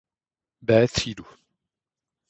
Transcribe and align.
B 0.61 0.87
třídu. 0.87 1.25